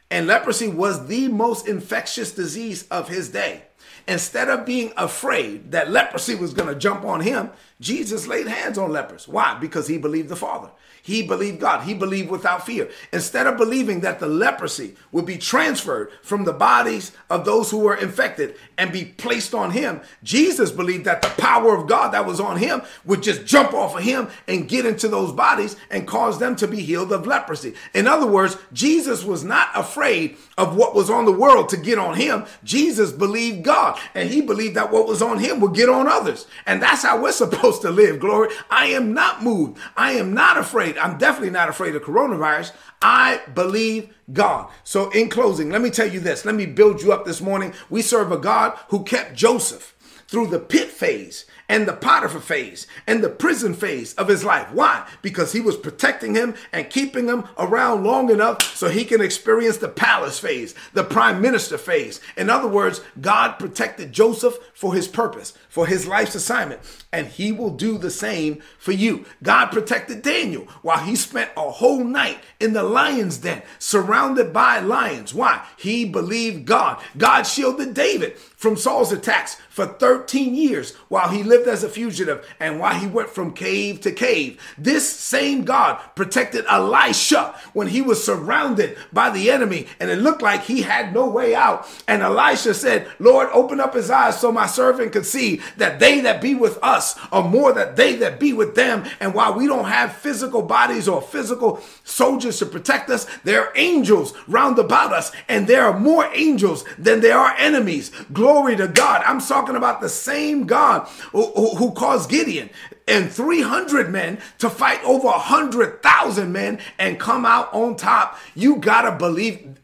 and 0.10 0.28
leprosy 0.28 0.68
was 0.68 1.08
the 1.08 1.28
most 1.28 1.68
infectious 1.68 2.32
disease 2.32 2.88
of 2.90 3.10
his 3.10 3.30
day, 3.30 3.64
instead 4.08 4.50
of 4.50 4.66
being 4.66 4.94
afraid 4.98 5.72
that 5.72 5.90
leprosy 5.90 6.36
was 6.36 6.54
going 6.54 6.70
to 6.70 6.80
jump 6.80 7.04
on 7.06 7.22
him, 7.22 7.52
Jesus 7.80 8.28
laid 8.28 8.48
hands 8.48 8.78
on 8.78 8.92
lepers. 8.92 9.28
Why? 9.28 9.58
Because 9.60 9.88
he 9.88 9.98
believed 9.98 10.30
the 10.30 10.36
Father. 10.36 10.72
He 11.06 11.22
believed 11.22 11.60
God. 11.60 11.84
He 11.84 11.94
believed 11.94 12.32
without 12.32 12.66
fear. 12.66 12.90
Instead 13.12 13.46
of 13.46 13.58
believing 13.58 14.00
that 14.00 14.22
the 14.22 14.28
leprosy 14.28 14.96
would 15.12 15.26
be 15.26 15.38
transferred 15.38 16.10
from 16.22 16.46
the 16.46 16.54
bodies 16.54 17.12
of 17.30 17.44
those 17.44 17.70
who 17.70 17.80
were 17.80 17.96
infected 17.96 18.56
and 18.78 18.90
be 18.90 19.04
placed 19.04 19.54
on 19.54 19.72
him, 19.72 20.00
Jesus 20.24 20.72
believed 20.72 21.04
that 21.04 21.22
the 21.22 21.28
power 21.42 21.76
of 21.76 21.90
God 21.90 22.14
that 22.14 22.26
was 22.26 22.40
on 22.40 22.56
him 22.56 22.84
would 23.04 23.22
just 23.22 23.46
jump 23.46 23.74
off 23.74 23.98
of 23.98 24.04
him 24.04 24.30
and 24.48 24.70
get 24.70 24.86
into 24.86 25.10
those 25.10 25.34
bodies 25.34 25.76
and 25.92 26.08
cause 26.08 26.40
them 26.40 26.56
to 26.56 26.70
be 26.70 26.80
healed 26.80 27.12
of 27.12 27.28
leprosy. 27.28 27.74
In 27.94 28.08
other 28.08 28.26
words, 28.26 28.56
Jesus 28.72 29.26
was 29.26 29.44
not 29.44 29.72
afraid 29.76 30.38
of 30.58 30.78
what 30.78 30.96
was 30.96 31.10
on 31.10 31.26
the 31.26 31.34
world 31.34 31.68
to 31.70 31.78
get 31.78 31.98
on 32.00 32.16
him. 32.16 32.46
Jesus 32.64 33.12
believed 33.12 33.66
God 33.66 34.00
and 34.16 34.30
he 34.30 34.40
believed 34.40 34.78
that 34.78 34.94
what 34.94 35.06
was 35.06 35.22
on 35.22 35.40
him 35.40 35.60
would 35.60 35.74
get 35.74 35.90
on 35.90 36.08
others. 36.08 36.48
And 36.66 36.82
that's 36.82 37.04
how 37.04 37.22
we're 37.22 37.32
supposed 37.34 37.82
to 37.82 37.92
live. 37.92 38.22
Glory. 38.22 38.56
I 38.70 38.86
am 38.86 39.14
not 39.14 39.44
moved. 39.44 39.78
I 39.98 40.14
am 40.14 40.34
not 40.34 40.58
afraid 40.58 40.93
afraid. 40.94 41.12
I'm 41.12 41.18
definitely 41.18 41.52
not 41.52 41.70
afraid 41.70 41.96
of 41.96 42.04
coronavirus. 42.04 42.72
I 43.02 43.42
believe 43.54 44.14
God. 44.32 44.70
So, 44.84 45.10
in 45.12 45.30
closing, 45.30 45.70
let 45.70 45.82
me 45.82 45.90
tell 45.90 46.08
you 46.08 46.20
this. 46.20 46.46
Let 46.46 46.56
me 46.56 46.66
build 46.66 47.02
you 47.02 47.12
up 47.12 47.26
this 47.26 47.42
morning. 47.42 47.74
We 47.90 48.02
serve 48.02 48.32
a 48.32 48.38
God 48.38 48.78
who 48.90 49.04
kept 49.04 49.36
Joseph 49.36 49.93
through 50.34 50.48
the 50.48 50.58
pit 50.60 50.90
phase 50.90 51.46
and 51.70 51.88
the 51.88 51.94
Potiphar 51.94 52.42
phase 52.42 52.88
and 53.06 53.24
the 53.24 53.30
prison 53.30 53.76
phase 53.76 54.16
of 54.16 54.28
his 54.28 54.44
life. 54.44 54.72
Why? 54.72 55.08
Because 55.22 55.54
he 55.54 55.62
was 55.62 55.78
protecting 55.78 56.34
him 56.34 56.56
and 56.72 56.90
keeping 56.90 57.28
him 57.28 57.46
around 57.56 58.04
long 58.04 58.32
enough 58.32 58.76
so 58.76 58.90
he 58.90 59.06
can 59.06 59.22
experience 59.22 59.78
the 59.78 59.88
palace 59.88 60.40
phase, 60.40 60.74
the 60.94 61.04
prime 61.04 61.40
minister 61.40 61.78
phase. 61.78 62.20
In 62.36 62.50
other 62.50 62.68
words, 62.68 63.02
God 63.22 63.60
protected 63.60 64.12
Joseph 64.12 64.58
for 64.74 64.96
his 64.96 65.08
purpose, 65.08 65.54
for 65.70 65.86
his 65.86 66.08
life's 66.08 66.34
assignment, 66.34 66.82
and 67.12 67.28
he 67.28 67.52
will 67.52 67.70
do 67.70 68.00
the 68.00 68.10
same 68.10 68.64
for 68.80 68.92
you. 68.92 69.26
God 69.44 69.68
protected 69.68 70.24
Daniel 70.24 70.64
while 70.82 71.06
he 71.06 71.16
spent 71.16 71.52
a 71.56 71.70
whole 71.70 72.04
night 72.04 72.40
in 72.60 72.74
the 72.74 72.82
lion's 72.82 73.38
den 73.38 73.62
surrounded 73.78 74.52
by 74.52 74.80
lions. 74.80 75.32
Why? 75.32 75.64
He 75.78 76.06
believed 76.06 76.66
God. 76.66 77.00
God 77.18 77.44
shielded 77.44 77.94
David 77.94 78.36
from 78.64 78.78
Saul's 78.78 79.12
attacks 79.12 79.58
for 79.70 79.86
13 79.86 80.56
years 80.56 80.96
while 81.10 81.28
he 81.28 81.44
lived 81.44 81.68
as 81.68 81.84
a 81.84 81.90
fugitive 81.90 82.48
and 82.62 82.80
while 82.80 82.96
he 82.96 83.06
went 83.06 83.30
from 83.30 83.52
cave 83.52 84.00
to 84.00 84.12
cave. 84.12 84.58
This 84.78 85.10
same 85.10 85.66
God 85.66 86.00
protected 86.16 86.64
Elisha 86.70 87.60
when 87.74 87.88
he 87.88 88.02
was 88.02 88.24
surrounded 88.24 88.96
by 89.12 89.32
the 89.32 89.52
enemy 89.52 89.88
and 90.00 90.10
it 90.10 90.20
looked 90.20 90.42
like 90.42 90.64
he 90.64 90.84
had 90.84 91.14
no 91.14 91.28
way 91.28 91.54
out. 91.54 91.86
And 92.08 92.22
Elisha 92.22 92.74
said, 92.74 93.12
Lord, 93.20 93.50
open 93.52 93.82
up 93.82 93.96
his 93.96 94.10
eyes 94.10 94.40
so 94.40 94.50
my 94.50 94.66
servant 94.68 95.12
could 95.12 95.26
see 95.26 95.60
that 95.76 96.00
they 96.00 96.22
that 96.22 96.40
be 96.40 96.56
with 96.56 96.80
us 96.82 97.20
are 97.34 97.44
more 97.44 97.74
than 97.74 97.96
they 97.96 98.16
that 98.16 98.40
be 98.40 98.54
with 98.54 98.76
them. 98.76 99.04
And 99.20 99.34
while 99.34 99.54
we 99.56 99.68
don't 99.68 99.90
have 99.90 100.16
physical 100.16 100.62
bodies 100.62 101.10
or 101.10 101.22
physical 101.22 101.82
soldiers 102.06 102.60
to 102.60 102.66
protect 102.66 103.10
us, 103.10 103.28
there 103.44 103.66
are 103.66 103.74
angels 103.76 104.34
round 104.48 104.80
about 104.80 105.12
us 105.12 105.34
and 105.50 105.68
there 105.68 105.84
are 105.84 106.00
more 106.00 106.30
angels 106.34 106.86
than 106.98 107.20
there 107.20 107.38
are 107.38 107.56
enemies. 107.58 108.10
Glory 108.32 108.53
Glory 108.54 108.76
to 108.76 108.88
God. 108.88 109.24
I'm 109.26 109.42
talking 109.42 109.76
about 109.76 110.00
the 110.00 110.08
same 110.08 110.68
God 110.68 111.08
who, 111.32 111.48
who, 111.76 111.92
caused 111.94 112.30
Gideon 112.30 112.70
and 113.08 113.32
300 113.32 114.12
men 114.12 114.38
to 114.60 114.70
fight 114.70 115.04
over 115.04 115.26
100,000 115.26 116.52
men 116.52 116.80
and 117.00 117.20
come 117.20 117.48
out 117.48 117.74
on 117.74 117.96
top. 117.96 118.38
You 118.54 118.76
got 118.76 119.10
to 119.10 119.18
believe 119.18 119.80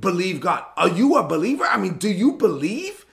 believe 0.00 0.40
God. 0.40 0.64
Are 0.78 0.88
you 0.88 1.16
a 1.16 1.28
believer? 1.28 1.64
I 1.64 1.76
mean, 1.76 1.98
do 1.98 2.08
you 2.08 2.32
believe? 2.32 3.04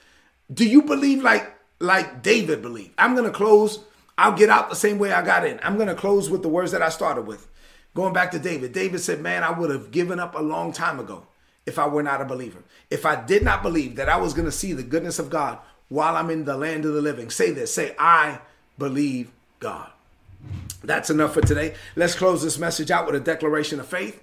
Do 0.54 0.66
you 0.66 0.84
believe 0.84 1.22
like 1.22 1.54
like 1.82 2.24
David 2.24 2.62
believed? 2.62 2.94
I'm 2.98 3.14
going 3.14 3.30
to 3.30 3.38
close. 3.38 3.84
I'll 4.18 4.38
get 4.38 4.50
out 4.50 4.70
the 4.70 4.76
same 4.78 5.00
way 5.00 5.12
I 5.12 5.22
got 5.22 5.46
in. 5.46 5.60
I'm 5.64 5.76
going 5.76 5.90
to 5.90 5.96
close 5.96 6.30
with 6.30 6.44
the 6.44 6.50
words 6.50 6.72
that 6.72 6.82
I 6.82 6.88
started 6.88 7.28
with. 7.28 7.46
Going 7.94 8.14
back 8.14 8.32
to 8.32 8.40
David. 8.40 8.72
David 8.72 9.02
said, 9.02 9.20
"Man, 9.20 9.44
I 9.44 9.52
would 9.52 9.70
have 9.70 9.92
given 9.92 10.18
up 10.18 10.34
a 10.34 10.42
long 10.42 10.72
time 10.72 10.98
ago." 10.98 11.28
If 11.66 11.80
I 11.80 11.88
were 11.88 12.04
not 12.04 12.22
a 12.22 12.26
believer. 12.26 12.64
If 12.90 13.06
I 13.06 13.22
did 13.24 13.44
not 13.44 13.64
believe 13.64 13.96
that 13.96 14.10
I 14.10 14.18
was 14.18 14.34
going 14.34 14.46
to 14.46 14.52
see 14.52 14.74
the 14.74 14.84
goodness 14.84 15.20
of 15.20 15.30
God 15.30 15.60
while 15.90 16.16
I'm 16.16 16.30
in 16.30 16.46
the 16.46 16.58
land 16.58 16.86
of 16.86 16.94
the 16.94 17.02
living, 17.02 17.30
say 17.30 17.52
this 17.52 17.74
say, 17.74 17.96
I 17.98 18.40
believe 18.78 19.32
God. 19.60 19.90
That's 20.84 21.10
enough 21.10 21.34
for 21.34 21.42
today. 21.42 21.76
Let's 21.96 22.16
close 22.16 22.44
this 22.44 22.60
message 22.60 22.92
out 22.92 23.06
with 23.06 23.16
a 23.16 23.20
declaration 23.20 23.80
of 23.80 23.88
faith. 23.88 24.22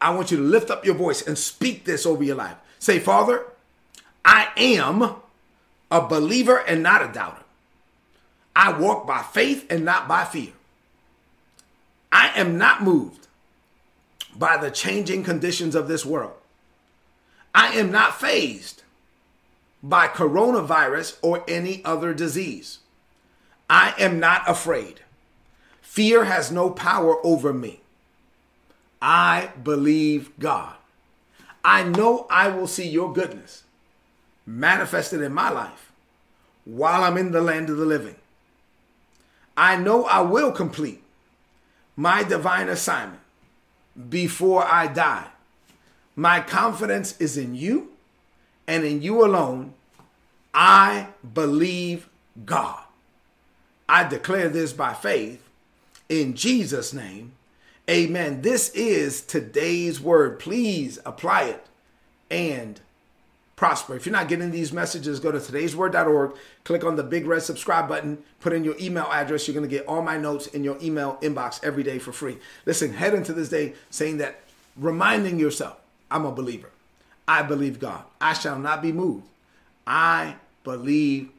I 0.00 0.10
want 0.14 0.30
you 0.30 0.36
to 0.36 0.42
lift 0.42 0.70
up 0.70 0.84
your 0.84 0.94
voice 0.94 1.26
and 1.26 1.36
speak 1.36 1.84
this 1.84 2.06
over 2.06 2.22
your 2.22 2.36
life. 2.36 2.56
Say, 2.78 3.00
Father, 3.00 3.44
I 4.24 4.48
am 4.56 5.16
a 5.90 6.00
believer 6.06 6.58
and 6.58 6.82
not 6.82 7.02
a 7.02 7.12
doubter. 7.12 7.42
I 8.54 8.78
walk 8.78 9.06
by 9.06 9.22
faith 9.22 9.66
and 9.70 9.84
not 9.84 10.06
by 10.06 10.24
fear. 10.24 10.52
I 12.12 12.30
am 12.36 12.58
not 12.58 12.82
moved 12.82 13.26
by 14.36 14.56
the 14.56 14.70
changing 14.70 15.24
conditions 15.24 15.74
of 15.74 15.88
this 15.88 16.06
world. 16.06 16.37
I 17.58 17.70
am 17.72 17.90
not 17.90 18.20
fazed 18.20 18.84
by 19.82 20.06
coronavirus 20.06 21.18
or 21.22 21.42
any 21.48 21.84
other 21.84 22.14
disease. 22.14 22.78
I 23.68 23.94
am 23.98 24.20
not 24.20 24.48
afraid. 24.48 25.00
Fear 25.82 26.26
has 26.26 26.52
no 26.52 26.70
power 26.70 27.16
over 27.26 27.52
me. 27.52 27.80
I 29.02 29.50
believe 29.60 30.30
God. 30.38 30.76
I 31.64 31.82
know 31.82 32.28
I 32.30 32.46
will 32.46 32.68
see 32.68 32.88
your 32.88 33.12
goodness 33.12 33.64
manifested 34.46 35.20
in 35.20 35.34
my 35.34 35.50
life 35.50 35.90
while 36.64 37.02
I'm 37.02 37.16
in 37.18 37.32
the 37.32 37.40
land 37.40 37.70
of 37.70 37.76
the 37.76 37.84
living. 37.84 38.14
I 39.56 39.74
know 39.74 40.04
I 40.04 40.20
will 40.20 40.52
complete 40.52 41.02
my 41.96 42.22
divine 42.22 42.68
assignment 42.68 43.22
before 44.08 44.64
I 44.64 44.86
die 44.86 45.26
my 46.18 46.40
confidence 46.40 47.16
is 47.20 47.36
in 47.36 47.54
you 47.54 47.92
and 48.66 48.84
in 48.84 49.00
you 49.02 49.24
alone. 49.24 49.72
I 50.52 51.06
believe 51.32 52.08
God. 52.44 52.82
I 53.88 54.02
declare 54.02 54.48
this 54.48 54.72
by 54.72 54.94
faith 54.94 55.48
in 56.08 56.34
Jesus' 56.34 56.92
name. 56.92 57.34
Amen. 57.88 58.42
This 58.42 58.70
is 58.70 59.22
today's 59.22 60.00
word. 60.00 60.40
Please 60.40 60.98
apply 61.06 61.44
it 61.44 61.64
and 62.32 62.80
prosper. 63.54 63.94
If 63.94 64.04
you're 64.04 64.12
not 64.12 64.26
getting 64.26 64.50
these 64.50 64.72
messages, 64.72 65.20
go 65.20 65.30
to 65.30 65.38
today'sword.org, 65.38 66.34
click 66.64 66.82
on 66.82 66.96
the 66.96 67.04
big 67.04 67.28
red 67.28 67.44
subscribe 67.44 67.88
button, 67.88 68.18
put 68.40 68.52
in 68.52 68.64
your 68.64 68.74
email 68.80 69.06
address. 69.12 69.46
You're 69.46 69.54
going 69.54 69.70
to 69.70 69.76
get 69.76 69.86
all 69.86 70.02
my 70.02 70.18
notes 70.18 70.48
in 70.48 70.64
your 70.64 70.78
email 70.82 71.16
inbox 71.22 71.62
every 71.62 71.84
day 71.84 72.00
for 72.00 72.10
free. 72.10 72.38
Listen, 72.66 72.92
head 72.94 73.14
into 73.14 73.32
this 73.32 73.50
day 73.50 73.74
saying 73.90 74.18
that, 74.18 74.40
reminding 74.76 75.38
yourself, 75.38 75.78
I'm 76.10 76.24
a 76.24 76.32
believer. 76.32 76.70
I 77.26 77.42
believe 77.42 77.78
God. 77.78 78.04
I 78.20 78.32
shall 78.32 78.58
not 78.58 78.82
be 78.82 78.92
moved. 78.92 79.26
I 79.86 80.36
believe 80.64 81.30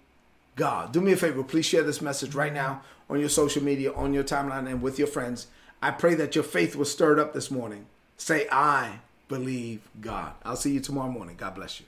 God. 0.56 0.92
Do 0.92 1.02
me 1.02 1.14
a 1.14 1.18
favor, 1.18 1.44
please 1.44 1.66
share 1.66 1.84
this 1.84 2.02
message 2.02 2.36
right 2.36 2.54
now 2.54 2.82
on 3.10 3.20
your 3.20 3.30
social 3.30 3.64
media, 3.64 3.94
on 3.94 4.14
your 4.14 4.24
timeline, 4.24 4.70
and 4.70 4.82
with 4.82 5.00
your 5.00 5.08
friends. 5.08 5.48
I 5.82 5.92
pray 5.92 6.16
that 6.16 6.36
your 6.36 6.44
faith 6.44 6.76
was 6.76 6.92
stirred 6.92 7.20
up 7.20 7.34
this 7.34 7.50
morning. 7.50 7.86
Say, 8.18 8.48
I 8.52 9.00
believe 9.30 9.82
God. 10.02 10.34
I'll 10.44 10.56
see 10.56 10.74
you 10.74 10.80
tomorrow 10.82 11.10
morning. 11.10 11.36
God 11.38 11.56
bless 11.56 11.80
you. 11.80 11.86